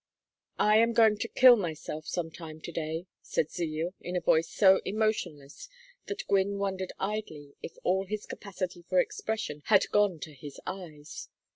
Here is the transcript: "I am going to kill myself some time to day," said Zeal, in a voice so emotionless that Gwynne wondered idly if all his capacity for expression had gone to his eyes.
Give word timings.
"I 0.57 0.77
am 0.77 0.93
going 0.93 1.19
to 1.19 1.27
kill 1.27 1.55
myself 1.55 2.07
some 2.07 2.31
time 2.31 2.59
to 2.61 2.71
day," 2.71 3.05
said 3.21 3.51
Zeal, 3.51 3.93
in 4.01 4.15
a 4.15 4.19
voice 4.19 4.49
so 4.49 4.81
emotionless 4.83 5.69
that 6.07 6.25
Gwynne 6.27 6.57
wondered 6.57 6.91
idly 6.97 7.53
if 7.61 7.77
all 7.83 8.07
his 8.07 8.25
capacity 8.25 8.81
for 8.89 8.99
expression 8.99 9.61
had 9.65 9.87
gone 9.91 10.17
to 10.21 10.33
his 10.33 10.59
eyes. 10.65 11.29